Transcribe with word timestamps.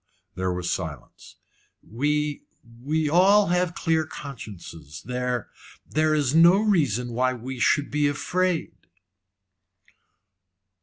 There 0.33 0.51
was 0.51 0.67
silence. 0.71 1.35
"We 1.87 2.45
we 2.83 3.03
have 3.05 3.13
all 3.13 3.47
clear 3.75 4.03
consciences. 4.07 5.03
There 5.05 5.49
there 5.85 6.15
is 6.15 6.33
no 6.33 6.59
reason 6.59 7.11
why 7.13 7.33
we 7.35 7.59
should 7.59 7.91
be 7.91 8.07
afraid." 8.07 8.73